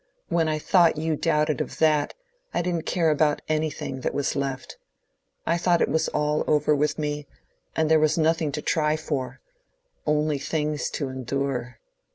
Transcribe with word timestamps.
When 0.29 0.47
I 0.47 0.57
thought 0.57 0.97
you 0.97 1.15
doubted 1.15 1.61
of 1.61 1.77
that, 1.77 2.15
I 2.55 2.63
didn't 2.63 2.87
care 2.87 3.11
about 3.11 3.43
anything 3.47 4.01
that 4.01 4.15
was 4.15 4.35
left. 4.35 4.79
I 5.45 5.59
thought 5.59 5.79
it 5.79 5.89
was 5.89 6.07
all 6.07 6.43
over 6.47 6.75
with 6.75 6.97
me, 6.97 7.27
and 7.75 7.87
there 7.87 7.99
was 7.99 8.17
nothing 8.17 8.51
to 8.53 8.63
try 8.63 8.97
for—only 8.97 10.39
things 10.39 10.89
to 10.89 11.07
endure." 11.09 11.77